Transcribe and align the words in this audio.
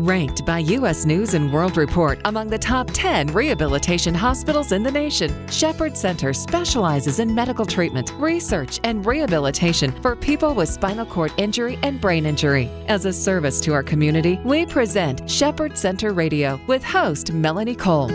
Ranked 0.00 0.46
by 0.46 0.60
U.S. 0.60 1.04
News 1.04 1.34
and 1.34 1.52
World 1.52 1.76
Report 1.76 2.18
among 2.24 2.48
the 2.48 2.58
top 2.58 2.88
10 2.90 3.34
rehabilitation 3.34 4.14
hospitals 4.14 4.72
in 4.72 4.82
the 4.82 4.90
nation, 4.90 5.46
Shepherd 5.48 5.94
Center 5.94 6.32
specializes 6.32 7.18
in 7.18 7.34
medical 7.34 7.66
treatment, 7.66 8.14
research, 8.16 8.80
and 8.82 9.04
rehabilitation 9.04 9.92
for 10.00 10.16
people 10.16 10.54
with 10.54 10.70
spinal 10.70 11.04
cord 11.04 11.34
injury 11.36 11.78
and 11.82 12.00
brain 12.00 12.24
injury. 12.24 12.70
As 12.88 13.04
a 13.04 13.12
service 13.12 13.60
to 13.60 13.74
our 13.74 13.82
community, 13.82 14.40
we 14.42 14.64
present 14.64 15.30
Shepherd 15.30 15.76
Center 15.76 16.14
Radio 16.14 16.58
with 16.66 16.82
host 16.82 17.32
Melanie 17.32 17.76
Cole. 17.76 18.08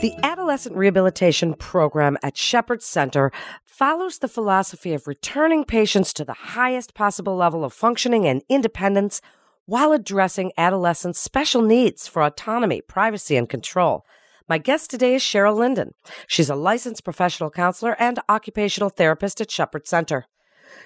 The 0.00 0.14
Adolescent 0.22 0.76
Rehabilitation 0.76 1.54
Program 1.54 2.16
at 2.22 2.36
Shepherd 2.36 2.84
Center 2.84 3.32
follows 3.64 4.18
the 4.18 4.28
philosophy 4.28 4.94
of 4.94 5.08
returning 5.08 5.64
patients 5.64 6.12
to 6.12 6.24
the 6.24 6.34
highest 6.34 6.94
possible 6.94 7.34
level 7.34 7.64
of 7.64 7.72
functioning 7.72 8.24
and 8.24 8.44
independence 8.48 9.20
while 9.66 9.90
addressing 9.90 10.52
adolescents' 10.56 11.18
special 11.18 11.62
needs 11.62 12.06
for 12.06 12.22
autonomy, 12.22 12.80
privacy, 12.80 13.36
and 13.36 13.48
control. 13.48 14.06
My 14.48 14.58
guest 14.58 14.88
today 14.88 15.16
is 15.16 15.22
Cheryl 15.22 15.56
Linden. 15.56 15.94
She's 16.28 16.48
a 16.48 16.54
licensed 16.54 17.02
professional 17.02 17.50
counselor 17.50 18.00
and 18.00 18.20
occupational 18.28 18.90
therapist 18.90 19.40
at 19.40 19.50
Shepherd 19.50 19.88
Center. 19.88 20.26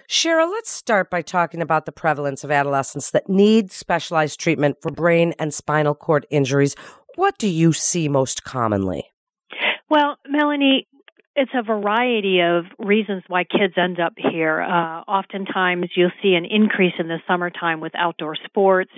Cheryl, 0.09 0.51
let's 0.51 0.71
start 0.71 1.11
by 1.11 1.23
talking 1.23 1.61
about 1.61 1.87
the 1.87 1.93
prevalence 1.93 2.45
of 2.45 2.51
adolescents 2.51 3.11
that 3.11 3.29
need 3.29 3.71
specialized 3.73 4.39
treatment 4.39 4.77
for 4.81 4.91
brain 4.91 5.35
and 5.39 5.53
spinal 5.53 5.95
cord 5.95 6.27
injuries 6.31 6.77
what 7.17 7.39
do 7.39 7.49
you 7.49 7.73
see 7.73 8.09
most 8.09 8.45
commonly? 8.45 9.13
Well, 9.89 10.17
Melanie, 10.27 10.87
it's 11.35 11.51
a 11.55 11.63
variety 11.63 12.41
of 12.41 12.65
reasons 12.79 13.23
why 13.29 13.45
kids 13.45 13.75
end 13.77 14.01
up 14.01 14.15
here. 14.17 14.61
Uh, 14.61 15.01
oftentimes, 15.03 15.87
you'll 15.97 16.11
see 16.23 16.35
an 16.35 16.45
increase 16.45 16.95
in 16.99 17.09
the 17.09 17.19
summertime 17.27 17.81
with 17.81 17.93
outdoor 17.95 18.37
sports, 18.37 18.91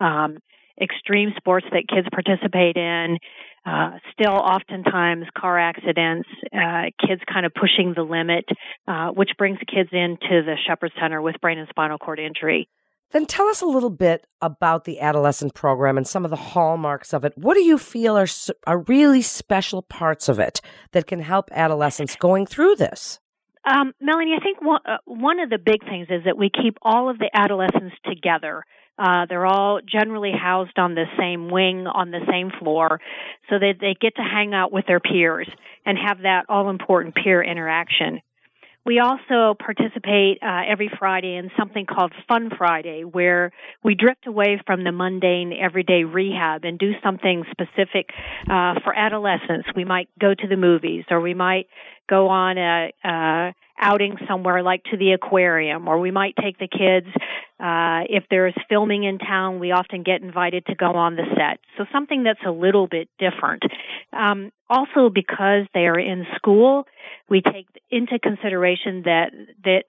um, 0.00 0.38
extreme 0.80 1.32
sports 1.36 1.66
that 1.72 1.84
kids 1.88 2.06
participate 2.12 2.76
in. 2.76 3.18
Uh, 3.64 3.98
still, 4.12 4.34
oftentimes, 4.34 5.24
car 5.36 5.58
accidents, 5.58 6.28
uh, 6.52 6.84
kids 7.04 7.20
kind 7.32 7.44
of 7.44 7.52
pushing 7.52 7.94
the 7.96 8.02
limit, 8.02 8.44
uh, 8.86 9.08
which 9.08 9.30
brings 9.38 9.58
kids 9.66 9.88
into 9.92 10.42
the 10.44 10.54
Shepherd 10.66 10.92
Center 11.00 11.20
with 11.20 11.40
brain 11.40 11.58
and 11.58 11.68
spinal 11.68 11.98
cord 11.98 12.20
injury. 12.20 12.68
Then 13.12 13.26
tell 13.26 13.46
us 13.46 13.60
a 13.60 13.66
little 13.66 13.90
bit 13.90 14.26
about 14.42 14.84
the 14.84 15.00
adolescent 15.00 15.54
program 15.54 15.96
and 15.96 16.06
some 16.06 16.24
of 16.24 16.30
the 16.30 16.36
hallmarks 16.36 17.14
of 17.14 17.24
it. 17.24 17.32
What 17.36 17.54
do 17.54 17.62
you 17.62 17.78
feel 17.78 18.16
are, 18.18 18.26
are 18.66 18.78
really 18.80 19.22
special 19.22 19.82
parts 19.82 20.28
of 20.28 20.38
it 20.38 20.60
that 20.92 21.06
can 21.06 21.20
help 21.20 21.48
adolescents 21.52 22.16
going 22.16 22.46
through 22.46 22.76
this? 22.76 23.20
Um, 23.64 23.92
Melanie, 24.00 24.34
I 24.38 24.42
think 24.42 24.62
one, 24.62 24.80
uh, 24.84 24.98
one 25.06 25.40
of 25.40 25.50
the 25.50 25.58
big 25.58 25.84
things 25.84 26.06
is 26.10 26.24
that 26.24 26.38
we 26.38 26.50
keep 26.50 26.78
all 26.82 27.08
of 27.08 27.18
the 27.18 27.30
adolescents 27.32 27.96
together. 28.04 28.64
Uh, 28.98 29.26
they're 29.28 29.46
all 29.46 29.80
generally 29.84 30.32
housed 30.32 30.78
on 30.78 30.94
the 30.94 31.04
same 31.18 31.50
wing, 31.50 31.86
on 31.86 32.10
the 32.10 32.24
same 32.30 32.50
floor, 32.58 33.00
so 33.50 33.58
that 33.58 33.74
they 33.80 33.94
get 34.00 34.16
to 34.16 34.22
hang 34.22 34.54
out 34.54 34.72
with 34.72 34.86
their 34.86 35.00
peers 35.00 35.48
and 35.84 35.98
have 35.98 36.18
that 36.22 36.44
all 36.48 36.70
important 36.70 37.14
peer 37.14 37.42
interaction. 37.42 38.20
We 38.86 39.00
also 39.00 39.56
participate 39.58 40.38
uh, 40.40 40.62
every 40.64 40.88
Friday 40.96 41.34
in 41.34 41.50
something 41.58 41.86
called 41.86 42.12
Fun 42.28 42.50
Friday, 42.56 43.02
where 43.02 43.50
we 43.82 43.96
drift 43.96 44.28
away 44.28 44.62
from 44.64 44.84
the 44.84 44.92
mundane 44.92 45.52
everyday 45.52 46.04
rehab 46.04 46.64
and 46.64 46.78
do 46.78 46.92
something 47.02 47.44
specific 47.50 48.10
uh, 48.48 48.74
for 48.84 48.94
adolescents. 48.96 49.66
We 49.74 49.84
might 49.84 50.08
go 50.20 50.34
to 50.34 50.46
the 50.46 50.56
movies, 50.56 51.04
or 51.10 51.20
we 51.20 51.34
might 51.34 51.66
go 52.08 52.28
on 52.28 52.58
a, 52.58 52.92
a 53.02 53.54
outing 53.80 54.16
somewhere 54.28 54.62
like 54.62 54.82
to 54.84 54.96
the 54.96 55.12
aquarium, 55.12 55.88
or 55.88 55.98
we 55.98 56.10
might 56.10 56.34
take 56.36 56.58
the 56.58 56.68
kids. 56.68 57.06
Uh, 57.58 58.04
if 58.08 58.24
there's 58.30 58.54
filming 58.68 59.04
in 59.04 59.18
town, 59.18 59.58
we 59.58 59.72
often 59.72 60.02
get 60.02 60.22
invited 60.22 60.66
to 60.66 60.74
go 60.74 60.92
on 60.92 61.16
the 61.16 61.24
set. 61.36 61.58
So 61.76 61.84
something 61.92 62.22
that's 62.22 62.40
a 62.46 62.50
little 62.50 62.86
bit 62.86 63.08
different. 63.18 63.62
Um, 64.12 64.52
also, 64.68 65.10
because 65.12 65.66
they 65.74 65.86
are 65.86 65.98
in 65.98 66.26
school, 66.36 66.84
we 67.28 67.40
take 67.40 67.66
into 67.90 68.18
consideration 68.18 69.02
that 69.04 69.30
that 69.64 69.84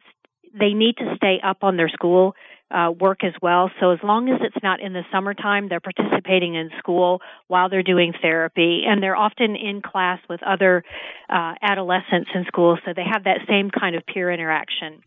they 0.58 0.74
need 0.74 0.98
to 0.98 1.14
stay 1.18 1.40
up 1.44 1.58
on 1.62 1.78
their 1.78 1.90
school 1.90 2.36
uh, 2.70 2.92
work 2.92 3.24
as 3.24 3.34
well. 3.42 3.72
So 3.80 3.92
as 3.92 4.00
long 4.04 4.30
as 4.30 4.40
it's 4.42 4.62
not 4.64 4.82
in 4.82 4.94
the 4.94 5.04
summertime, 5.12 5.70
they're 5.70 5.80
participating 5.80 6.56
in 6.56 6.70
school 6.78 7.22
while 7.48 7.70
they're 7.70 7.84
doing 7.84 8.14
therapy, 8.22 8.84
and 8.88 9.02
they're 9.02 9.16
often 9.16 9.56
in 9.56 9.82
class 9.82 10.20
with 10.30 10.42
other 10.44 10.84
uh, 11.30 11.54
adolescents 11.62 12.30
in 12.34 12.46
school, 12.46 12.78
so 12.86 12.94
they 12.96 13.06
have 13.10 13.24
that 13.24 13.40
same 13.48 13.70
kind 13.70 13.96
of 13.96 14.06
peer 14.06 14.32
interaction. 14.32 15.02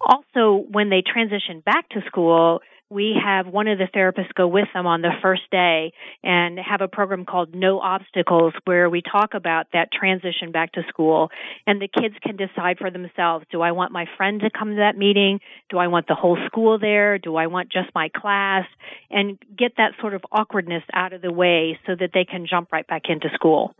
Also, 0.00 0.64
when 0.70 0.90
they 0.90 1.02
transition 1.02 1.60
back 1.60 1.88
to 1.90 2.02
school, 2.06 2.60
we 2.94 3.16
have 3.22 3.48
one 3.48 3.66
of 3.66 3.76
the 3.76 3.88
therapists 3.92 4.32
go 4.34 4.46
with 4.46 4.68
them 4.72 4.86
on 4.86 5.02
the 5.02 5.10
first 5.20 5.42
day 5.50 5.92
and 6.22 6.58
have 6.60 6.80
a 6.80 6.86
program 6.86 7.24
called 7.24 7.52
No 7.52 7.80
Obstacles 7.80 8.54
where 8.66 8.88
we 8.88 9.02
talk 9.02 9.34
about 9.34 9.66
that 9.72 9.88
transition 9.92 10.52
back 10.52 10.70
to 10.72 10.82
school 10.88 11.30
and 11.66 11.82
the 11.82 11.88
kids 11.88 12.14
can 12.22 12.36
decide 12.36 12.78
for 12.78 12.92
themselves 12.92 13.46
do 13.50 13.62
I 13.62 13.72
want 13.72 13.90
my 13.90 14.06
friend 14.16 14.40
to 14.42 14.50
come 14.56 14.70
to 14.70 14.76
that 14.76 14.96
meeting? 14.96 15.40
Do 15.70 15.78
I 15.78 15.88
want 15.88 16.06
the 16.06 16.14
whole 16.14 16.38
school 16.46 16.78
there? 16.78 17.18
Do 17.18 17.34
I 17.34 17.48
want 17.48 17.72
just 17.72 17.88
my 17.96 18.10
class? 18.14 18.64
And 19.10 19.38
get 19.58 19.72
that 19.78 19.94
sort 20.00 20.14
of 20.14 20.22
awkwardness 20.30 20.84
out 20.92 21.12
of 21.12 21.20
the 21.20 21.32
way 21.32 21.78
so 21.86 21.96
that 21.98 22.10
they 22.14 22.24
can 22.24 22.46
jump 22.48 22.70
right 22.70 22.86
back 22.86 23.02
into 23.08 23.28
school 23.34 23.74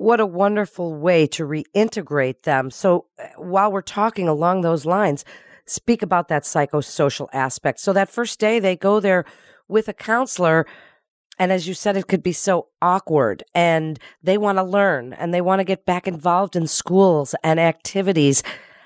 what 0.00 0.20
a 0.20 0.26
wonderful 0.26 0.94
way 0.94 1.26
to 1.26 1.44
reintegrate 1.44 2.42
them. 2.42 2.70
So 2.70 3.06
uh, 3.18 3.26
while 3.36 3.72
we're 3.72 3.82
talking 3.82 4.28
along 4.28 4.60
those 4.60 4.86
lines, 4.86 5.24
speak 5.68 6.02
about 6.02 6.28
that 6.28 6.44
psychosocial 6.44 7.28
aspect. 7.32 7.80
So 7.80 7.92
that 7.92 8.10
first 8.10 8.38
day 8.38 8.58
they 8.58 8.76
go 8.76 9.00
there 9.00 9.24
with 9.68 9.88
a 9.88 9.92
counselor. 9.92 10.66
And 11.38 11.52
as 11.52 11.68
you 11.68 11.74
said, 11.74 11.96
it 11.96 12.08
could 12.08 12.22
be 12.22 12.32
so 12.32 12.68
awkward 12.82 13.44
and 13.54 13.98
they 14.22 14.38
want 14.38 14.58
to 14.58 14.64
learn 14.64 15.12
and 15.12 15.32
they 15.32 15.40
want 15.40 15.60
to 15.60 15.64
get 15.64 15.86
back 15.86 16.08
involved 16.08 16.56
in 16.56 16.66
schools 16.66 17.34
and 17.44 17.60
activities. 17.60 18.42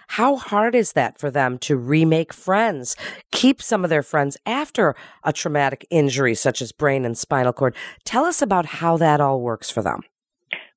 How 0.08 0.36
hard 0.36 0.74
is 0.74 0.92
that 0.92 1.18
for 1.18 1.30
them 1.30 1.58
to 1.60 1.76
remake 1.76 2.34
friends, 2.34 2.96
keep 3.30 3.62
some 3.62 3.84
of 3.84 3.88
their 3.88 4.02
friends 4.02 4.36
after 4.44 4.94
a 5.24 5.32
traumatic 5.32 5.86
injury 5.88 6.34
such 6.34 6.60
as 6.60 6.72
brain 6.72 7.06
and 7.06 7.16
spinal 7.16 7.54
cord? 7.54 7.74
Tell 8.04 8.26
us 8.26 8.42
about 8.42 8.66
how 8.66 8.98
that 8.98 9.22
all 9.22 9.40
works 9.40 9.70
for 9.70 9.80
them. 9.80 10.02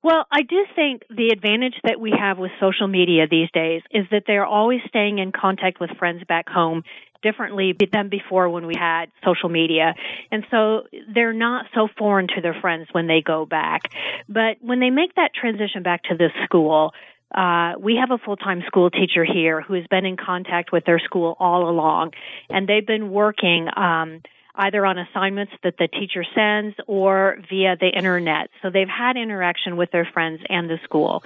Well, 0.06 0.24
I 0.30 0.42
do 0.42 0.64
think 0.76 1.02
the 1.10 1.30
advantage 1.30 1.74
that 1.82 1.98
we 1.98 2.14
have 2.16 2.38
with 2.38 2.52
social 2.60 2.86
media 2.86 3.26
these 3.28 3.50
days 3.50 3.82
is 3.90 4.04
that 4.12 4.22
they're 4.24 4.46
always 4.46 4.78
staying 4.86 5.18
in 5.18 5.32
contact 5.32 5.80
with 5.80 5.90
friends 5.98 6.22
back 6.28 6.48
home 6.48 6.84
differently 7.24 7.74
than 7.92 8.08
before 8.08 8.48
when 8.48 8.68
we 8.68 8.74
had 8.78 9.06
social 9.24 9.48
media. 9.48 9.96
And 10.30 10.46
so 10.48 10.82
they're 11.12 11.32
not 11.32 11.66
so 11.74 11.88
foreign 11.98 12.28
to 12.36 12.40
their 12.40 12.54
friends 12.54 12.86
when 12.92 13.08
they 13.08 13.20
go 13.20 13.46
back. 13.46 13.90
But 14.28 14.58
when 14.60 14.78
they 14.78 14.90
make 14.90 15.16
that 15.16 15.32
transition 15.34 15.82
back 15.82 16.04
to 16.04 16.16
the 16.16 16.28
school, 16.44 16.92
uh, 17.34 17.72
we 17.80 17.96
have 17.96 18.12
a 18.12 18.18
full-time 18.24 18.62
school 18.68 18.90
teacher 18.90 19.24
here 19.24 19.60
who 19.60 19.74
has 19.74 19.88
been 19.90 20.06
in 20.06 20.16
contact 20.16 20.70
with 20.70 20.84
their 20.84 21.00
school 21.00 21.36
all 21.40 21.68
along, 21.68 22.12
and 22.48 22.68
they've 22.68 22.86
been 22.86 23.10
working 23.10 23.66
um, 23.76 24.22
either 24.56 24.84
on 24.84 24.98
assignments 24.98 25.52
that 25.62 25.76
the 25.78 25.88
teacher 25.88 26.24
sends 26.34 26.76
or 26.86 27.38
via 27.48 27.76
the 27.78 27.88
internet. 27.88 28.50
So 28.62 28.70
they've 28.70 28.88
had 28.88 29.16
interaction 29.16 29.76
with 29.76 29.90
their 29.90 30.08
friends 30.12 30.40
and 30.48 30.68
the 30.68 30.78
school. 30.84 31.22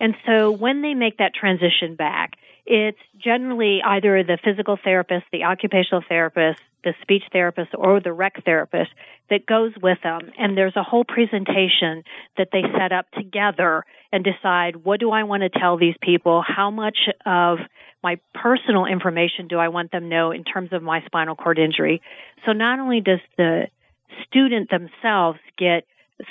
And 0.00 0.14
so 0.26 0.50
when 0.50 0.80
they 0.82 0.94
make 0.94 1.18
that 1.18 1.34
transition 1.34 1.94
back, 1.94 2.32
it's 2.66 2.98
generally 3.18 3.82
either 3.84 4.22
the 4.22 4.38
physical 4.42 4.78
therapist, 4.82 5.26
the 5.32 5.44
occupational 5.44 6.02
therapist, 6.08 6.60
the 6.84 6.94
speech 7.02 7.24
therapist, 7.32 7.70
or 7.74 8.00
the 8.00 8.12
rec 8.12 8.44
therapist 8.44 8.90
that 9.28 9.44
goes 9.44 9.72
with 9.82 9.98
them. 10.02 10.30
And 10.38 10.56
there's 10.56 10.76
a 10.76 10.82
whole 10.82 11.04
presentation 11.04 12.04
that 12.38 12.48
they 12.52 12.62
set 12.78 12.92
up 12.92 13.10
together 13.12 13.84
and 14.12 14.24
decide 14.24 14.76
what 14.84 15.00
do 15.00 15.10
I 15.10 15.24
want 15.24 15.42
to 15.42 15.50
tell 15.50 15.76
these 15.76 15.96
people? 16.00 16.42
How 16.46 16.70
much 16.70 16.98
of 17.26 17.58
my 18.02 18.18
personal 18.34 18.86
information 18.86 19.48
do 19.48 19.58
I 19.58 19.68
want 19.68 19.92
them 19.92 20.04
to 20.04 20.08
know 20.08 20.30
in 20.30 20.44
terms 20.44 20.72
of 20.72 20.82
my 20.82 21.02
spinal 21.06 21.36
cord 21.36 21.58
injury? 21.58 22.00
So 22.46 22.52
not 22.52 22.78
only 22.78 23.00
does 23.00 23.20
the 23.36 23.64
student 24.26 24.70
themselves 24.70 25.38
get 25.58 25.84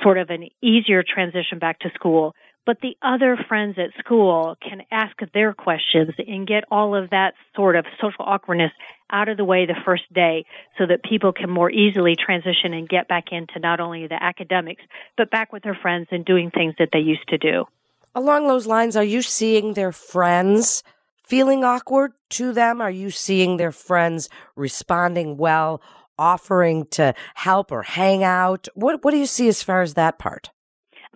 sort 0.03 0.17
of 0.17 0.29
an 0.29 0.49
easier 0.61 1.03
transition 1.03 1.59
back 1.59 1.79
to 1.79 1.89
school, 1.95 2.35
but 2.65 2.81
the 2.81 2.95
other 3.01 3.37
friends 3.47 3.77
at 3.79 3.97
school 3.97 4.55
can 4.61 4.81
ask 4.91 5.15
their 5.33 5.53
questions 5.53 6.11
and 6.19 6.45
get 6.45 6.65
all 6.69 6.95
of 6.95 7.09
that 7.09 7.33
sort 7.55 7.75
of 7.75 7.85
social 7.99 8.25
awkwardness 8.25 8.71
out 9.11 9.27
of 9.27 9.37
the 9.37 9.45
way 9.45 9.65
the 9.65 9.75
first 9.85 10.03
day 10.13 10.45
so 10.77 10.85
that 10.85 11.03
people 11.03 11.33
can 11.33 11.49
more 11.49 11.71
easily 11.71 12.15
transition 12.15 12.73
and 12.73 12.87
get 12.87 13.07
back 13.07 13.31
into 13.31 13.59
not 13.59 13.79
only 13.79 14.05
the 14.05 14.21
academics, 14.21 14.83
but 15.17 15.31
back 15.31 15.51
with 15.51 15.63
their 15.63 15.73
friends 15.73 16.07
and 16.11 16.25
doing 16.25 16.51
things 16.51 16.75
that 16.77 16.89
they 16.93 16.99
used 16.99 17.27
to 17.29 17.39
do. 17.39 17.65
Along 18.13 18.47
those 18.47 18.67
lines, 18.67 18.95
are 18.95 19.03
you 19.03 19.23
seeing 19.23 19.73
their 19.73 19.91
friends 19.91 20.83
feeling 21.29 21.63
awkward 21.63 22.13
to 22.31 22.51
them? 22.51 22.81
Are 22.81 22.91
you 22.91 23.11
seeing 23.11 23.57
their 23.57 23.71
friends 23.71 24.29
responding 24.55 25.37
well, 25.37 25.81
offering 26.17 26.87
to 26.87 27.13
help 27.35 27.71
or 27.71 27.83
hang 27.83 28.23
out? 28.23 28.67
What, 28.73 29.03
what 29.05 29.11
do 29.11 29.17
you 29.17 29.27
see 29.27 29.47
as 29.47 29.61
far 29.61 29.81
as 29.81 29.93
that 29.93 30.17
part? 30.17 30.49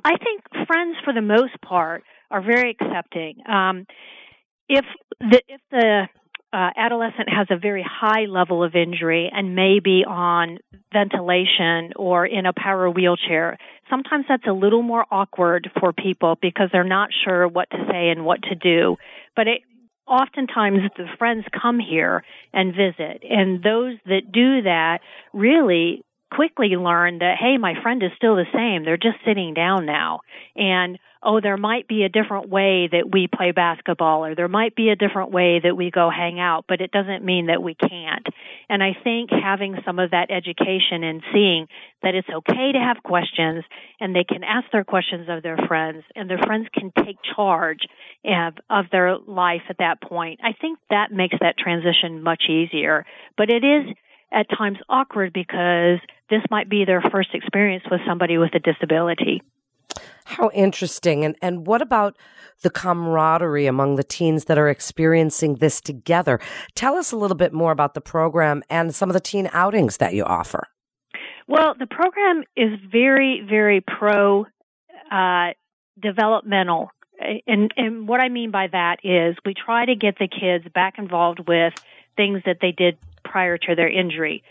I 0.05 0.15
think 0.17 0.67
friends, 0.67 0.97
for 1.03 1.13
the 1.13 1.21
most 1.21 1.59
part, 1.65 2.03
are 2.29 2.41
very 2.41 2.77
accepting. 2.79 3.37
Um, 3.49 3.85
if 4.69 4.85
the 5.19 5.41
if 5.47 5.61
the 5.71 6.07
uh, 6.51 6.69
adolescent 6.77 7.29
has 7.29 7.47
a 7.49 7.57
very 7.57 7.83
high 7.83 8.25
level 8.25 8.63
of 8.63 8.75
injury 8.75 9.29
and 9.33 9.55
may 9.55 9.79
be 9.79 10.03
on 10.07 10.59
ventilation 10.91 11.93
or 11.95 12.25
in 12.25 12.45
a 12.45 12.53
power 12.53 12.89
wheelchair, 12.89 13.57
sometimes 13.89 14.25
that's 14.29 14.45
a 14.47 14.53
little 14.53 14.83
more 14.83 15.05
awkward 15.09 15.69
for 15.79 15.93
people 15.93 16.37
because 16.41 16.69
they're 16.71 16.83
not 16.83 17.09
sure 17.25 17.47
what 17.47 17.69
to 17.71 17.77
say 17.89 18.09
and 18.09 18.25
what 18.25 18.41
to 18.43 18.55
do. 18.55 18.97
But 19.35 19.47
it, 19.47 19.61
oftentimes 20.07 20.79
the 20.97 21.05
friends 21.17 21.45
come 21.59 21.79
here 21.79 22.23
and 22.53 22.73
visit, 22.75 23.23
and 23.29 23.63
those 23.63 23.97
that 24.05 24.31
do 24.31 24.61
that 24.63 24.99
really 25.33 26.03
quickly 26.31 26.69
learn 26.69 27.19
that 27.19 27.35
hey 27.39 27.57
my 27.57 27.73
friend 27.81 28.01
is 28.01 28.09
still 28.17 28.35
the 28.35 28.45
same. 28.53 28.83
They're 28.83 28.97
just 28.97 29.23
sitting 29.25 29.53
down 29.53 29.85
now. 29.85 30.21
And 30.55 30.97
oh, 31.25 31.39
there 31.41 31.57
might 31.57 31.87
be 31.87 32.03
a 32.03 32.09
different 32.09 32.49
way 32.49 32.89
that 32.91 33.11
we 33.11 33.27
play 33.33 33.51
basketball 33.51 34.25
or 34.25 34.35
there 34.35 34.47
might 34.47 34.75
be 34.75 34.89
a 34.89 34.95
different 34.95 35.31
way 35.31 35.59
that 35.63 35.75
we 35.75 35.91
go 35.91 36.09
hang 36.09 36.39
out, 36.39 36.65
but 36.67 36.81
it 36.81 36.91
doesn't 36.91 37.23
mean 37.23 37.47
that 37.47 37.63
we 37.63 37.75
can't. 37.75 38.27
And 38.69 38.83
I 38.83 38.95
think 39.03 39.29
having 39.31 39.77
some 39.85 39.99
of 39.99 40.11
that 40.11 40.31
education 40.31 41.03
and 41.03 41.23
seeing 41.33 41.67
that 42.01 42.15
it's 42.15 42.27
okay 42.29 42.71
to 42.73 42.79
have 42.79 43.03
questions 43.03 43.63
and 43.99 44.15
they 44.15 44.23
can 44.23 44.43
ask 44.43 44.69
their 44.71 44.83
questions 44.83 45.27
of 45.29 45.43
their 45.43 45.57
friends 45.67 46.03
and 46.15 46.29
their 46.29 46.39
friends 46.39 46.67
can 46.73 46.91
take 47.05 47.17
charge 47.35 47.79
of, 48.69 48.85
their 48.91 49.17
life 49.17 49.61
at 49.69 49.77
that 49.79 50.01
point, 50.01 50.39
I 50.43 50.53
think 50.59 50.77
that 50.89 51.11
makes 51.11 51.35
that 51.39 51.57
transition 51.57 52.21
much 52.21 52.43
easier. 52.49 53.05
But 53.37 53.49
it 53.49 53.63
is 53.63 53.95
at 54.31 54.47
times 54.49 54.77
awkward 54.89 55.31
because 55.31 55.99
this 56.29 56.41
might 56.51 56.69
be 56.69 56.85
their 56.85 57.01
first 57.11 57.29
experience 57.33 57.83
with 57.89 58.01
somebody 58.05 58.37
with 58.37 58.53
a 58.55 58.59
disability. 58.59 59.41
How 60.37 60.49
interesting. 60.51 61.23
And, 61.23 61.35
and 61.43 61.67
what 61.67 61.81
about 61.81 62.17
the 62.63 62.71
camaraderie 62.71 63.67
among 63.67 63.97
the 63.97 64.03
teens 64.03 64.45
that 64.45 64.57
are 64.57 64.67
experiencing 64.67 65.55
this 65.55 65.79
together? 65.79 66.39
Tell 66.73 66.95
us 66.95 67.11
a 67.11 67.17
little 67.17 67.37
bit 67.37 67.53
more 67.53 67.71
about 67.71 67.93
the 67.93 68.01
program 68.01 68.63
and 68.67 68.95
some 68.95 69.09
of 69.09 69.13
the 69.13 69.19
teen 69.19 69.47
outings 69.53 69.97
that 69.97 70.15
you 70.15 70.23
offer. 70.23 70.67
Well, 71.47 71.75
the 71.77 71.85
program 71.85 72.43
is 72.55 72.79
very, 72.91 73.45
very 73.47 73.81
pro 73.81 74.47
uh, 75.11 75.49
developmental. 76.01 76.89
And, 77.45 77.71
and 77.77 78.07
what 78.07 78.19
I 78.19 78.29
mean 78.29 78.49
by 78.49 78.67
that 78.71 78.97
is 79.03 79.35
we 79.45 79.53
try 79.53 79.85
to 79.85 79.95
get 79.95 80.17
the 80.17 80.27
kids 80.27 80.65
back 80.73 80.95
involved 80.97 81.41
with 81.47 81.73
things 82.17 82.41
that 82.47 82.57
they 82.59 82.71
did 82.71 82.97
prior 83.23 83.57
to 83.57 83.75
their 83.75 83.89
injury. 83.89 84.43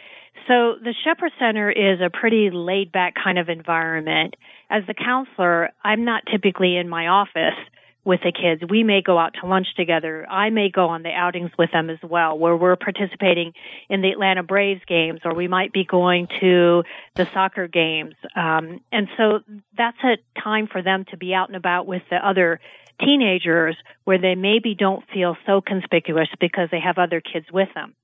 So 0.48 0.74
the 0.82 0.94
Shepherd 1.04 1.32
Center 1.38 1.70
is 1.70 2.00
a 2.00 2.10
pretty 2.10 2.50
laid 2.52 2.90
back 2.90 3.14
kind 3.22 3.38
of 3.38 3.48
environment. 3.48 4.34
As 4.72 4.84
the 4.86 4.94
counselor, 4.94 5.68
I'm 5.84 6.06
not 6.06 6.22
typically 6.30 6.78
in 6.78 6.88
my 6.88 7.08
office 7.08 7.58
with 8.04 8.20
the 8.24 8.32
kids. 8.32 8.62
We 8.68 8.82
may 8.84 9.02
go 9.02 9.18
out 9.18 9.34
to 9.38 9.46
lunch 9.46 9.66
together. 9.76 10.26
I 10.30 10.48
may 10.48 10.70
go 10.70 10.88
on 10.88 11.02
the 11.02 11.10
outings 11.10 11.50
with 11.58 11.70
them 11.72 11.90
as 11.90 11.98
well, 12.02 12.38
where 12.38 12.56
we're 12.56 12.76
participating 12.76 13.52
in 13.90 14.00
the 14.00 14.08
Atlanta 14.08 14.42
Braves 14.42 14.80
games, 14.88 15.20
or 15.26 15.34
we 15.34 15.46
might 15.46 15.74
be 15.74 15.84
going 15.84 16.26
to 16.40 16.84
the 17.16 17.28
soccer 17.34 17.68
games. 17.68 18.14
Um, 18.34 18.80
and 18.90 19.08
so 19.18 19.40
that's 19.76 19.98
a 20.04 20.16
time 20.40 20.68
for 20.68 20.80
them 20.80 21.04
to 21.10 21.18
be 21.18 21.34
out 21.34 21.48
and 21.48 21.56
about 21.56 21.86
with 21.86 22.02
the 22.08 22.16
other 22.16 22.58
teenagers 22.98 23.76
where 24.04 24.18
they 24.18 24.36
maybe 24.36 24.74
don't 24.74 25.04
feel 25.12 25.36
so 25.46 25.60
conspicuous 25.60 26.28
because 26.40 26.70
they 26.70 26.80
have 26.80 26.96
other 26.96 27.20
kids 27.20 27.46
with 27.52 27.68
them. 27.74 27.94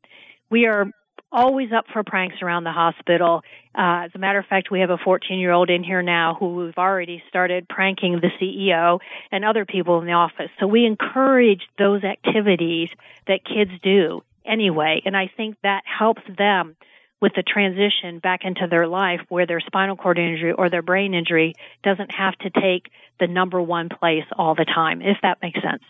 We 0.51 0.67
are 0.67 0.93
always 1.31 1.73
up 1.73 1.87
for 1.93 2.03
pranks 2.03 2.37
around 2.43 2.65
the 2.65 2.73
hospital. 2.73 3.43
Uh, 3.75 4.07
as 4.07 4.11
a 4.15 4.19
matter 4.19 4.39
of 4.39 4.47
fact, 4.47 4.71
we 4.71 4.81
have 4.81 4.91
a 4.91 4.99
14 4.99 5.39
year 5.39 5.53
old 5.53 5.71
in 5.71 5.85
here 5.85 6.03
now 6.03 6.37
who 6.39 6.57
we've 6.57 6.79
already 6.79 7.23
started 7.29 7.69
pranking 7.69 8.21
the 8.21 8.31
CEO 8.41 8.99
and 9.31 9.45
other 9.45 9.65
people 9.65 10.01
in 10.01 10.07
the 10.07 10.13
office. 10.13 10.51
So 10.59 10.67
we 10.67 10.85
encourage 10.87 11.63
those 11.79 12.03
activities 12.05 12.89
that 13.27 13.45
kids 13.45 13.71
do 13.83 14.23
anyway. 14.45 15.03
And 15.05 15.17
I 15.17 15.31
think 15.37 15.57
that 15.63 15.83
helps 15.87 16.23
them 16.37 16.77
with 17.21 17.33
the 17.35 17.43
transition 17.43 18.21
back 18.21 18.41
into 18.45 18.67
their 18.71 18.87
life 18.87 19.21
where 19.29 19.47
their 19.47 19.61
spinal 19.61 19.97
cord 19.97 20.19
injury 20.19 20.53
or 20.53 20.71
their 20.71 20.83
brain 20.83 21.15
injury 21.15 21.55
doesn't 21.83 22.13
have 22.13 22.37
to 22.39 22.51
take 22.51 22.91
the 23.19 23.27
number 23.27 23.61
one 23.61 23.89
place 23.89 24.25
all 24.37 24.55
the 24.55 24.65
time, 24.65 25.03
if 25.03 25.17
that 25.23 25.39
makes 25.43 25.61
sense. 25.61 25.83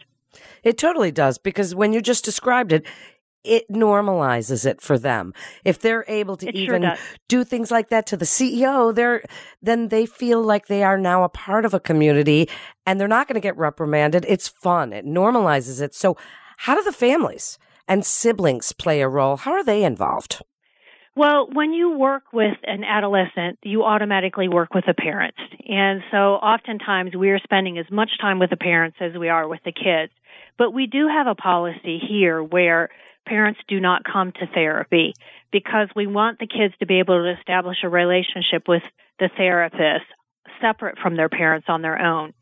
It 0.63 0.79
totally 0.79 1.11
does 1.11 1.39
because 1.39 1.75
when 1.75 1.93
you 1.93 2.01
just 2.01 2.25
described 2.25 2.73
it, 2.73 2.87
it 3.45 3.71
normalizes 3.71 4.67
it 4.67 4.81
for 4.81 4.99
them. 4.99 5.33
If 5.65 5.79
they're 5.79 6.05
able 6.09 6.37
to 6.39 6.49
it 6.49 6.55
even 6.55 6.83
sure 6.83 6.97
do 7.29 7.45
things 7.45 7.71
like 7.71 7.89
that 7.91 8.07
to 8.07 8.17
the 8.17 8.25
CEO, 8.25 8.95
they're 8.95 9.23
then 9.63 9.89
they 9.89 10.07
feel 10.07 10.43
like 10.43 10.67
they 10.67 10.83
are 10.83 10.99
now 10.99 11.23
a 11.23 11.29
part 11.29 11.65
of 11.65 11.75
a 11.75 11.81
community 11.81 12.49
and 12.87 13.01
they're 13.01 13.09
not 13.09 13.29
going 13.29 13.35
to 13.35 13.41
get 13.41 13.57
reprimanded. 13.57 14.25
It's 14.29 14.49
fun. 14.49 14.93
It 14.93 15.07
normalizes 15.07 15.81
it. 15.81 15.95
So 15.95 16.17
how 16.59 16.75
do 16.75 16.83
the 16.83 16.93
families 16.93 17.59
and 17.87 18.05
siblings 18.05 18.73
play 18.73 19.01
a 19.01 19.09
role? 19.09 19.37
How 19.37 19.53
are 19.53 19.65
they 19.65 19.85
involved? 19.85 20.43
Well, 21.19 21.49
when 21.53 21.73
you 21.73 21.99
work 21.99 22.33
with 22.33 22.57
an 22.63 22.85
adolescent, 22.85 23.59
you 23.65 23.83
automatically 23.83 24.49
work 24.49 24.73
with 24.73 24.85
the 24.87 24.95
parents. 24.95 25.39
And 25.67 26.01
so 26.13 26.35
oftentimes 26.35 27.17
we 27.17 27.31
are 27.31 27.41
spending 27.41 27.77
as 27.77 27.87
much 27.91 28.11
time 28.21 28.39
with 28.39 28.51
the 28.51 28.57
parents 28.57 28.99
as 29.01 29.19
we 29.19 29.29
are 29.29 29.49
with 29.49 29.59
the 29.65 29.73
kids. 29.73 30.13
But 30.59 30.73
we 30.73 30.87
do 30.87 31.09
have 31.09 31.27
a 31.27 31.35
policy 31.35 31.99
here 32.09 32.41
where 32.41 32.91
parents 33.29 33.61
do 33.69 33.81
not 33.81 34.03
come 34.05 34.33
to 34.33 34.47
therapy 34.55 35.15
because 35.53 35.89
we 35.95 36.07
want 36.07 36.39
the 36.39 36.47
kids 36.47 36.75
to 36.81 36.87
be 36.87 36.99
able 36.99 37.23
to 37.23 37.39
establish 37.39 37.79
a 37.83 37.89
relationship 37.89 38.67
with 38.67 38.83
the 39.19 39.29
therapist 39.37 40.07
separate 40.61 40.99
from 40.99 41.17
their 41.17 41.29
parents 41.29 41.67
on 41.69 41.83
their 41.83 42.01
own. 42.01 42.33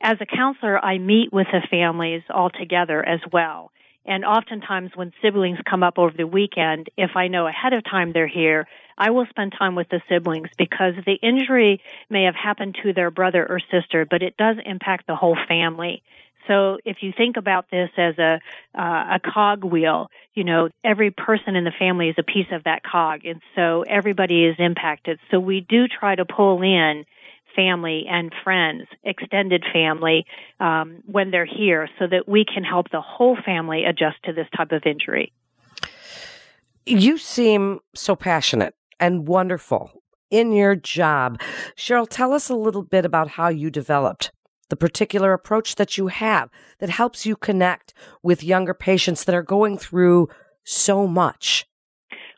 As 0.00 0.16
a 0.20 0.26
counselor, 0.26 0.82
I 0.82 0.98
meet 0.98 1.32
with 1.32 1.48
the 1.52 1.66
families 1.68 2.22
all 2.30 2.50
together 2.50 3.04
as 3.04 3.20
well. 3.32 3.72
And 4.06 4.24
oftentimes 4.24 4.92
when 4.94 5.12
siblings 5.20 5.58
come 5.68 5.82
up 5.82 5.98
over 5.98 6.14
the 6.16 6.26
weekend, 6.26 6.88
if 6.96 7.10
I 7.14 7.28
know 7.28 7.46
ahead 7.46 7.74
of 7.74 7.84
time 7.84 8.12
they're 8.12 8.26
here, 8.26 8.66
I 8.96 9.10
will 9.10 9.26
spend 9.28 9.52
time 9.58 9.74
with 9.74 9.88
the 9.90 10.00
siblings 10.08 10.48
because 10.56 10.94
the 11.04 11.18
injury 11.22 11.82
may 12.08 12.24
have 12.24 12.34
happened 12.34 12.78
to 12.82 12.94
their 12.94 13.10
brother 13.10 13.46
or 13.46 13.60
sister, 13.70 14.06
but 14.08 14.22
it 14.22 14.36
does 14.38 14.56
impact 14.64 15.06
the 15.06 15.14
whole 15.14 15.36
family. 15.46 16.02
So 16.48 16.78
if 16.84 16.98
you 17.02 17.12
think 17.16 17.36
about 17.36 17.66
this 17.70 17.90
as 17.96 18.18
a 18.18 18.40
uh, 18.76 19.16
a 19.16 19.20
cog 19.20 19.62
wheel, 19.62 20.08
you 20.34 20.42
know 20.42 20.70
every 20.82 21.10
person 21.10 21.54
in 21.54 21.64
the 21.64 21.72
family 21.78 22.08
is 22.08 22.16
a 22.18 22.22
piece 22.22 22.50
of 22.50 22.64
that 22.64 22.82
cog, 22.82 23.24
and 23.24 23.40
so 23.54 23.84
everybody 23.88 24.44
is 24.46 24.56
impacted. 24.58 25.20
So 25.30 25.38
we 25.38 25.60
do 25.60 25.86
try 25.86 26.16
to 26.16 26.24
pull 26.24 26.62
in 26.62 27.04
family 27.54 28.06
and 28.08 28.32
friends, 28.44 28.84
extended 29.04 29.64
family, 29.72 30.24
um, 30.60 31.02
when 31.06 31.30
they're 31.30 31.46
here, 31.46 31.88
so 31.98 32.06
that 32.06 32.28
we 32.28 32.44
can 32.44 32.64
help 32.64 32.90
the 32.90 33.00
whole 33.00 33.36
family 33.44 33.84
adjust 33.84 34.16
to 34.24 34.32
this 34.32 34.46
type 34.56 34.72
of 34.72 34.82
injury. 34.86 35.32
You 36.86 37.18
seem 37.18 37.80
so 37.94 38.16
passionate 38.16 38.74
and 38.98 39.28
wonderful 39.28 40.02
in 40.30 40.52
your 40.52 40.74
job. 40.74 41.40
Cheryl, 41.76 42.06
tell 42.08 42.32
us 42.32 42.48
a 42.48 42.54
little 42.54 42.82
bit 42.82 43.04
about 43.04 43.28
how 43.28 43.48
you 43.48 43.70
developed 43.70 44.30
the 44.68 44.76
particular 44.76 45.32
approach 45.32 45.76
that 45.76 45.96
you 45.96 46.08
have 46.08 46.50
that 46.78 46.90
helps 46.90 47.26
you 47.26 47.36
connect 47.36 47.94
with 48.22 48.44
younger 48.44 48.74
patients 48.74 49.24
that 49.24 49.34
are 49.34 49.42
going 49.42 49.78
through 49.78 50.28
so 50.64 51.06
much? 51.06 51.66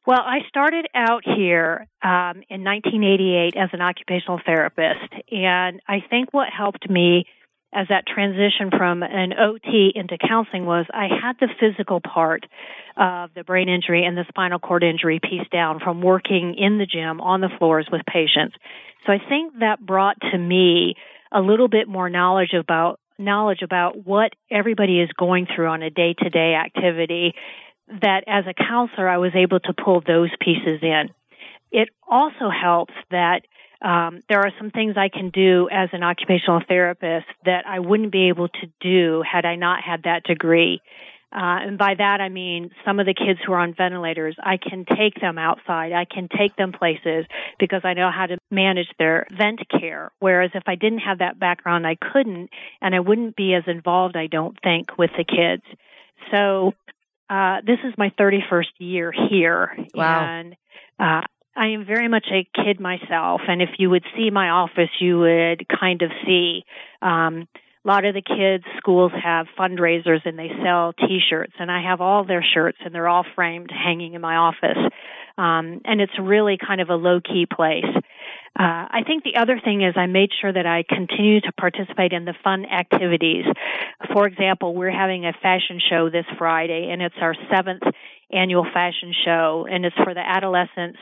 Well, 0.07 0.21
I 0.21 0.39
started 0.49 0.87
out 0.95 1.23
here 1.25 1.87
um, 2.03 2.43
in 2.49 2.65
1988 2.65 3.55
as 3.57 3.69
an 3.73 3.81
occupational 3.81 4.41
therapist, 4.45 5.13
and 5.31 5.81
I 5.87 5.99
think 6.09 6.33
what 6.33 6.49
helped 6.57 6.89
me 6.89 7.27
as 7.73 7.87
that 7.89 8.05
transition 8.07 8.71
from 8.77 9.03
an 9.03 9.33
OT 9.39 9.93
into 9.95 10.19
counseling 10.19 10.67
was 10.67 10.87
I 10.93 11.05
had 11.05 11.37
the 11.39 11.49
physical 11.61 12.01
part 12.01 12.45
of 12.97 13.31
the 13.35 13.45
brain 13.45 13.69
injury 13.69 14.05
and 14.05 14.17
the 14.17 14.25
spinal 14.29 14.59
cord 14.59 14.83
injury 14.83 15.21
piece 15.21 15.47
down 15.53 15.79
from 15.79 16.03
working 16.03 16.57
in 16.59 16.79
the 16.79 16.87
gym 16.87 17.21
on 17.21 17.41
the 17.41 17.51
floors 17.59 17.89
with 17.93 18.03
patients. 18.07 18.57
So 19.07 19.13
I 19.13 19.19
think 19.29 19.61
that 19.61 19.85
brought 19.85 20.17
to 20.33 20.39
me 20.39 20.97
a 21.33 21.41
little 21.41 21.69
bit 21.69 21.89
more 21.89 22.11
knowledge 22.11 22.53
about 22.53 23.01
knowledge 23.19 23.63
about 23.63 24.07
what 24.07 24.33
everybody 24.51 25.01
is 25.01 25.11
going 25.19 25.47
through 25.55 25.69
on 25.69 25.83
a 25.83 25.91
day 25.91 26.15
to 26.15 26.31
day 26.31 26.55
activity 26.55 27.35
that 28.01 28.25
as 28.27 28.45
a 28.47 28.55
counselor 28.55 29.09
I 29.09 29.19
was 29.19 29.33
able 29.35 29.61
to 29.61 29.73
pull 29.73 30.01
those 30.01 30.31
pieces 30.41 30.81
in. 30.83 31.11
It 31.71 31.91
also 32.09 32.49
helps 32.51 32.95
that 33.11 33.43
um, 33.83 34.21
there 34.29 34.41
are 34.41 34.53
some 34.59 34.71
things 34.71 34.97
I 34.97 35.09
can 35.09 35.31
do 35.31 35.69
as 35.71 35.89
an 35.93 36.03
occupational 36.03 36.61
therapist 36.67 37.27
that 37.45 37.67
I 37.67 37.81
wouldn't 37.81 38.13
be 38.13 38.29
able 38.29 38.49
to 38.49 38.73
do 38.81 39.23
had 39.23 39.45
I 39.45 39.57
not 39.57 39.83
had 39.83 40.03
that 40.05 40.25
degree. 40.25 40.83
Uh, 41.33 41.63
and 41.63 41.79
by 41.79 41.95
that 41.97 42.21
I 42.21 42.29
mean 42.29 42.71
some 42.85 42.99
of 42.99 43.07
the 43.07 43.15
kids 43.15 43.39
who 43.45 43.53
are 43.53 43.61
on 43.61 43.75
ventilators, 43.75 44.37
I 44.43 44.57
can 44.57 44.85
take 44.85 45.21
them 45.21 45.39
outside. 45.39 45.93
I 45.93 46.05
can 46.05 46.29
take 46.29 46.57
them 46.57 46.73
places 46.73 47.27
because 47.59 47.83
I 47.85 47.95
know 47.95 48.11
how 48.11 48.27
to 48.27 48.39
manage 48.51 48.89
their 48.99 49.27
vent 49.37 49.61
care. 49.71 50.11
Whereas 50.19 50.51
if 50.55 50.65
I 50.67 50.75
didn't 50.75 51.01
have 51.01 51.19
that 51.19 51.39
background, 51.39 51.87
I 51.87 51.97
couldn't, 51.97 52.51
and 52.83 52.95
I 52.95 53.01
wouldn't 53.01 53.37
be 53.37 53.55
as 53.55 53.65
involved, 53.67 54.17
I 54.17 54.27
don't 54.27 54.59
think, 54.63 54.99
with 54.99 55.11
the 55.17 55.25
kids. 55.25 55.63
So, 56.33 56.75
uh, 57.29 57.61
this 57.65 57.79
is 57.85 57.95
my 57.97 58.11
31st 58.19 58.65
year 58.79 59.13
here. 59.13 59.77
Wow. 59.95 60.25
And, 60.25 60.57
uh, 60.99 61.23
I 61.57 61.69
am 61.69 61.85
very 61.85 62.09
much 62.09 62.27
a 62.33 62.49
kid 62.55 62.81
myself, 62.81 63.43
and 63.49 63.61
if 63.61 63.71
you 63.79 63.91
would 63.91 64.05
see 64.17 64.31
my 64.31 64.51
office, 64.51 64.91
you 65.01 65.19
would 65.19 65.67
kind 65.69 66.01
of 66.03 66.11
see 66.25 66.65
um, 67.03 67.49
a 67.85 67.89
lot 67.89 68.05
of 68.05 68.15
the 68.15 68.23
kids 68.23 68.65
schools 68.77 69.13
have 69.23 69.47
fundraisers 69.59 70.21
and 70.25 70.39
they 70.39 70.51
sell 70.63 70.93
t-shirts 70.93 71.53
and 71.59 71.71
i 71.71 71.83
have 71.83 72.01
all 72.01 72.25
their 72.25 72.45
shirts 72.55 72.79
and 72.85 72.95
they're 72.95 73.09
all 73.09 73.25
framed 73.35 73.71
hanging 73.71 74.15
in 74.15 74.21
my 74.21 74.37
office 74.37 74.79
um, 75.39 75.81
and 75.85 76.01
it's 76.01 76.19
really 76.21 76.59
kind 76.59 76.81
of 76.81 76.91
a 76.91 76.95
low 76.95 77.21
key 77.21 77.47
place 77.47 77.85
uh, 78.59 78.91
I 78.91 79.03
think 79.07 79.23
the 79.23 79.37
other 79.37 79.61
thing 79.63 79.83
is 79.83 79.95
I 79.97 80.07
made 80.07 80.31
sure 80.41 80.53
that 80.53 80.67
I 80.67 80.83
continue 80.83 81.41
to 81.43 81.53
participate 81.53 82.13
in 82.13 82.25
the 82.25 82.35
fun 82.43 82.65
activities. 82.67 83.45
For 84.13 84.27
example, 84.27 84.75
we're 84.75 84.91
having 84.91 85.25
a 85.25 85.33
fashion 85.41 85.81
show 85.89 86.11
this 86.11 86.27
Friday, 86.37 86.91
and 86.91 87.01
it's 87.01 87.15
our 87.21 87.37
seventh 87.49 87.85
annual 88.33 88.65
fashion 88.65 89.15
show, 89.25 89.67
and 89.71 89.85
it's 89.85 89.97
for 89.97 90.15
the 90.15 90.21
adolescents 90.21 90.99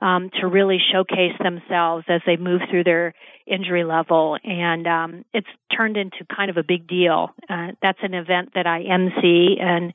um, 0.00 0.30
to 0.40 0.46
really 0.46 0.78
showcase 0.92 1.36
themselves 1.42 2.04
as 2.08 2.20
they 2.26 2.36
move 2.36 2.62
through 2.70 2.84
their 2.84 3.14
injury 3.46 3.84
level. 3.84 4.36
And 4.42 4.86
um, 4.86 5.24
it's 5.32 5.48
turned 5.76 5.96
into 5.96 6.24
kind 6.34 6.50
of 6.50 6.56
a 6.56 6.62
big 6.62 6.86
deal. 6.86 7.30
Uh, 7.48 7.68
that's 7.82 7.98
an 8.02 8.14
event 8.14 8.50
that 8.54 8.66
I 8.66 8.82
MC, 8.82 9.58
and 9.60 9.92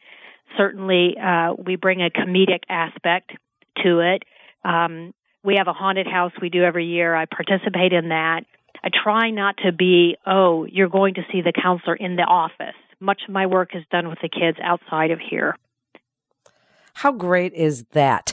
certainly 0.57 1.15
uh, 1.17 1.53
we 1.53 1.75
bring 1.75 2.01
a 2.01 2.09
comedic 2.09 2.63
aspect 2.69 3.31
to 3.83 3.99
it. 3.99 4.23
Um, 4.63 5.13
we 5.43 5.55
have 5.57 5.67
a 5.67 5.73
haunted 5.73 6.07
house 6.07 6.31
we 6.41 6.49
do 6.49 6.63
every 6.63 6.87
year. 6.87 7.15
I 7.15 7.25
participate 7.25 7.93
in 7.93 8.09
that. 8.09 8.41
I 8.83 8.89
try 9.03 9.31
not 9.31 9.57
to 9.65 9.71
be, 9.71 10.17
oh, 10.25 10.65
you're 10.65 10.89
going 10.89 11.15
to 11.15 11.21
see 11.31 11.41
the 11.41 11.53
counselor 11.53 11.95
in 11.95 12.15
the 12.15 12.23
office. 12.23 12.75
Much 12.99 13.21
of 13.27 13.33
my 13.33 13.45
work 13.45 13.75
is 13.75 13.83
done 13.91 14.09
with 14.09 14.19
the 14.21 14.29
kids 14.29 14.57
outside 14.61 15.11
of 15.11 15.19
here. 15.19 15.55
How 16.95 17.11
great 17.11 17.53
is 17.53 17.83
that? 17.91 18.31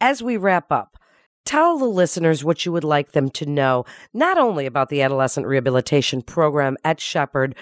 As 0.00 0.22
we 0.22 0.38
wrap 0.38 0.72
up, 0.72 0.96
tell 1.44 1.78
the 1.78 1.84
listeners 1.84 2.42
what 2.42 2.64
you 2.64 2.72
would 2.72 2.82
like 2.82 3.12
them 3.12 3.28
to 3.30 3.44
know, 3.44 3.84
not 4.14 4.38
only 4.38 4.64
about 4.64 4.88
the 4.88 5.02
adolescent 5.02 5.46
rehabilitation 5.46 6.22
program 6.22 6.78
at 6.82 6.98
Shepherd, 6.98 7.54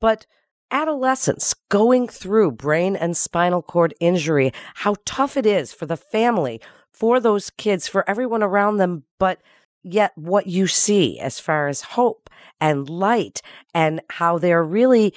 but 0.00 0.26
adolescents 0.70 1.54
going 1.68 2.08
through 2.08 2.52
brain 2.52 2.96
and 2.96 3.14
spinal 3.14 3.60
cord 3.60 3.92
injury, 4.00 4.52
how 4.76 4.96
tough 5.04 5.36
it 5.36 5.44
is 5.44 5.70
for 5.72 5.84
the 5.84 5.98
family 5.98 6.58
for 6.90 7.20
those 7.20 7.50
kids, 7.50 7.86
for 7.86 8.08
everyone 8.08 8.42
around 8.42 8.78
them, 8.78 9.04
but 9.18 9.42
yet 9.82 10.12
what 10.14 10.46
you 10.46 10.66
see 10.66 11.18
as 11.20 11.38
far 11.38 11.68
as 11.68 11.82
hope 11.82 12.30
and 12.58 12.88
light 12.88 13.42
and 13.74 14.00
how 14.08 14.38
they're 14.38 14.64
really 14.64 15.12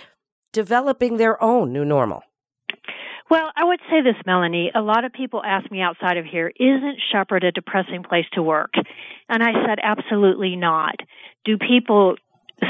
developing 0.51 1.15
their 1.15 1.42
own 1.42 1.72
new 1.72 1.86
normal. 1.86 2.22
Well, 3.29 3.51
I 3.55 3.63
would 3.63 3.79
say 3.89 4.01
this, 4.01 4.15
Melanie. 4.25 4.72
A 4.75 4.82
lot 4.82 5.03
of 5.03 5.12
people 5.12 5.41
ask 5.44 5.70
me 5.72 5.82
outside 5.82 6.17
of 6.17 6.25
here, 6.25 6.51
isn't 6.55 6.98
Shepherd 7.12 7.44
a 7.44 7.51
depressing 7.51 8.03
place 8.03 8.25
to 8.34 8.44
work? 8.44 8.74
And 9.27 9.41
I 9.41 9.65
said, 9.65 9.79
absolutely 9.82 10.55
not. 10.55 10.96
Do 11.44 11.58
people 11.58 12.15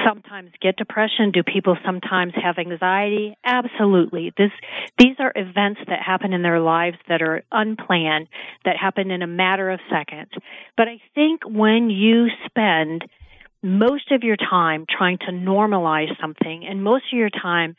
sometimes 0.05 0.51
get 0.61 0.77
depression? 0.77 1.31
Do 1.31 1.43
people 1.43 1.77
sometimes 1.85 2.33
have 2.41 2.57
anxiety? 2.57 3.35
Absolutely. 3.43 4.33
This, 4.37 4.51
these 4.97 5.15
are 5.19 5.33
events 5.35 5.81
that 5.87 5.99
happen 6.01 6.33
in 6.33 6.41
their 6.41 6.59
lives 6.59 6.97
that 7.09 7.21
are 7.21 7.43
unplanned, 7.51 8.27
that 8.63 8.77
happen 8.77 9.11
in 9.11 9.21
a 9.21 9.27
matter 9.27 9.69
of 9.69 9.79
seconds. 9.89 10.31
But 10.77 10.87
I 10.87 11.01
think 11.13 11.41
when 11.45 11.89
you 11.89 12.27
spend 12.45 13.03
most 13.61 14.11
of 14.11 14.23
your 14.23 14.37
time 14.37 14.85
trying 14.89 15.17
to 15.17 15.31
normalize 15.31 16.19
something 16.21 16.65
and 16.65 16.83
most 16.83 17.05
of 17.11 17.17
your 17.17 17.29
time 17.29 17.75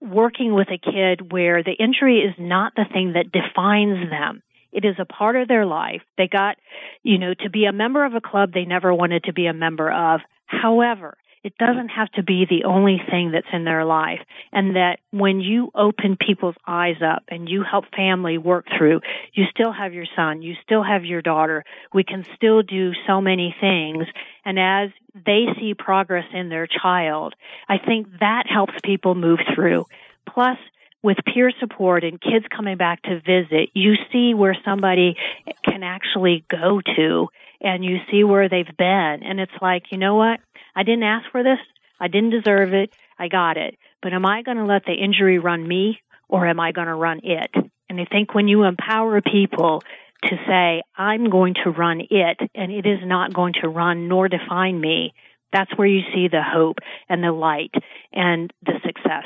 working 0.00 0.54
with 0.54 0.68
a 0.68 0.78
kid 0.78 1.32
where 1.32 1.62
the 1.62 1.72
injury 1.72 2.18
is 2.20 2.34
not 2.38 2.74
the 2.74 2.84
thing 2.92 3.14
that 3.14 3.32
defines 3.32 4.10
them. 4.10 4.42
It 4.72 4.84
is 4.84 4.96
a 4.98 5.04
part 5.06 5.36
of 5.36 5.48
their 5.48 5.64
life. 5.64 6.02
They 6.18 6.28
got, 6.28 6.56
you 7.02 7.18
know, 7.18 7.32
to 7.40 7.50
be 7.50 7.64
a 7.64 7.72
member 7.72 8.04
of 8.04 8.14
a 8.14 8.20
club 8.20 8.52
they 8.52 8.64
never 8.64 8.92
wanted 8.92 9.24
to 9.24 9.32
be 9.32 9.46
a 9.46 9.54
member 9.54 9.90
of. 9.90 10.20
However, 10.46 11.16
it 11.46 11.56
doesn't 11.58 11.90
have 11.90 12.10
to 12.12 12.24
be 12.24 12.44
the 12.44 12.64
only 12.64 13.00
thing 13.08 13.30
that's 13.30 13.46
in 13.52 13.62
their 13.64 13.84
life. 13.84 14.18
And 14.52 14.74
that 14.74 14.98
when 15.12 15.40
you 15.40 15.70
open 15.76 16.16
people's 16.16 16.56
eyes 16.66 16.96
up 17.00 17.22
and 17.28 17.48
you 17.48 17.62
help 17.62 17.84
family 17.94 18.36
work 18.36 18.66
through, 18.76 19.00
you 19.32 19.44
still 19.50 19.72
have 19.72 19.94
your 19.94 20.06
son, 20.16 20.42
you 20.42 20.54
still 20.64 20.82
have 20.82 21.04
your 21.04 21.22
daughter. 21.22 21.62
We 21.94 22.02
can 22.02 22.26
still 22.34 22.62
do 22.62 22.90
so 23.06 23.20
many 23.20 23.54
things. 23.60 24.06
And 24.46 24.60
as 24.60 24.90
they 25.14 25.46
see 25.58 25.74
progress 25.74 26.24
in 26.32 26.48
their 26.48 26.68
child, 26.68 27.34
I 27.68 27.78
think 27.78 28.06
that 28.20 28.44
helps 28.48 28.74
people 28.84 29.16
move 29.16 29.40
through. 29.54 29.86
Plus, 30.32 30.56
with 31.02 31.18
peer 31.26 31.50
support 31.58 32.04
and 32.04 32.20
kids 32.20 32.46
coming 32.54 32.76
back 32.76 33.02
to 33.02 33.20
visit, 33.20 33.70
you 33.74 33.94
see 34.12 34.34
where 34.34 34.56
somebody 34.64 35.16
can 35.64 35.82
actually 35.82 36.44
go 36.48 36.80
to 36.96 37.28
and 37.60 37.84
you 37.84 37.98
see 38.10 38.22
where 38.22 38.48
they've 38.48 38.76
been. 38.78 39.22
And 39.24 39.40
it's 39.40 39.52
like, 39.60 39.90
you 39.90 39.98
know 39.98 40.14
what? 40.14 40.38
I 40.76 40.84
didn't 40.84 41.02
ask 41.02 41.30
for 41.32 41.42
this. 41.42 41.58
I 41.98 42.06
didn't 42.06 42.30
deserve 42.30 42.72
it. 42.72 42.94
I 43.18 43.28
got 43.28 43.56
it. 43.56 43.76
But 44.00 44.12
am 44.12 44.24
I 44.24 44.42
going 44.42 44.58
to 44.58 44.64
let 44.64 44.84
the 44.84 44.92
injury 44.92 45.38
run 45.38 45.66
me 45.66 46.00
or 46.28 46.46
am 46.46 46.60
I 46.60 46.70
going 46.70 46.88
to 46.88 46.94
run 46.94 47.20
it? 47.24 47.50
And 47.88 48.00
I 48.00 48.04
think 48.04 48.34
when 48.34 48.46
you 48.46 48.64
empower 48.64 49.20
people 49.20 49.82
to 50.24 50.36
say, 50.46 50.82
I'm 50.96 51.30
going 51.30 51.54
to 51.64 51.70
run 51.70 52.00
it 52.10 52.38
and 52.54 52.72
it 52.72 52.86
is 52.86 53.00
not 53.04 53.34
going 53.34 53.54
to 53.62 53.68
run 53.68 54.08
nor 54.08 54.28
define 54.28 54.80
me, 54.80 55.12
that's 55.52 55.76
where 55.76 55.86
you 55.86 56.02
see 56.14 56.28
the 56.28 56.42
hope 56.42 56.78
and 57.08 57.22
the 57.22 57.32
light 57.32 57.74
and 58.12 58.52
the 58.64 58.74
success. 58.84 59.24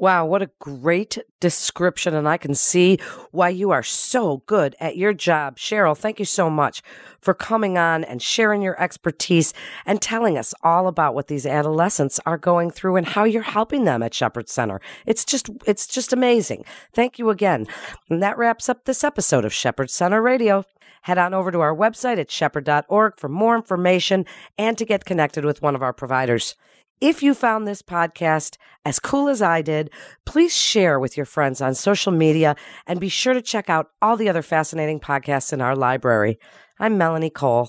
Wow, 0.00 0.24
what 0.24 0.40
a 0.40 0.50
great 0.60 1.18
description. 1.40 2.14
And 2.14 2.26
I 2.26 2.38
can 2.38 2.54
see 2.54 2.96
why 3.32 3.50
you 3.50 3.70
are 3.70 3.82
so 3.82 4.38
good 4.46 4.74
at 4.80 4.96
your 4.96 5.12
job. 5.12 5.58
Cheryl, 5.58 5.94
thank 5.94 6.18
you 6.18 6.24
so 6.24 6.48
much 6.48 6.82
for 7.20 7.34
coming 7.34 7.76
on 7.76 8.02
and 8.04 8.22
sharing 8.22 8.62
your 8.62 8.80
expertise 8.80 9.52
and 9.84 10.00
telling 10.00 10.38
us 10.38 10.54
all 10.62 10.86
about 10.86 11.14
what 11.14 11.28
these 11.28 11.44
adolescents 11.44 12.18
are 12.24 12.38
going 12.38 12.70
through 12.70 12.96
and 12.96 13.08
how 13.08 13.24
you're 13.24 13.42
helping 13.42 13.84
them 13.84 14.02
at 14.02 14.14
Shepherd 14.14 14.48
Center. 14.48 14.80
It's 15.04 15.22
just, 15.22 15.50
it's 15.66 15.86
just 15.86 16.14
amazing. 16.14 16.64
Thank 16.94 17.18
you 17.18 17.28
again. 17.28 17.66
And 18.08 18.22
that 18.22 18.38
wraps 18.38 18.70
up 18.70 18.86
this 18.86 19.04
episode 19.04 19.44
of 19.44 19.52
Shepherd 19.52 19.90
Center 19.90 20.22
Radio. 20.22 20.64
Head 21.02 21.18
on 21.18 21.34
over 21.34 21.52
to 21.52 21.60
our 21.60 21.76
website 21.76 22.18
at 22.18 22.30
shepherd.org 22.30 23.18
for 23.18 23.28
more 23.28 23.54
information 23.54 24.24
and 24.56 24.78
to 24.78 24.86
get 24.86 25.04
connected 25.04 25.44
with 25.44 25.60
one 25.60 25.74
of 25.74 25.82
our 25.82 25.92
providers. 25.92 26.54
If 27.00 27.22
you 27.22 27.32
found 27.32 27.66
this 27.66 27.80
podcast 27.80 28.58
as 28.84 28.98
cool 28.98 29.30
as 29.30 29.40
I 29.40 29.62
did, 29.62 29.90
please 30.26 30.54
share 30.54 31.00
with 31.00 31.16
your 31.16 31.24
friends 31.24 31.62
on 31.62 31.74
social 31.74 32.12
media 32.12 32.56
and 32.86 33.00
be 33.00 33.08
sure 33.08 33.32
to 33.32 33.40
check 33.40 33.70
out 33.70 33.90
all 34.02 34.18
the 34.18 34.28
other 34.28 34.42
fascinating 34.42 35.00
podcasts 35.00 35.50
in 35.52 35.62
our 35.62 35.74
library. 35.74 36.38
I'm 36.78 36.98
Melanie 36.98 37.30
Cole. 37.30 37.68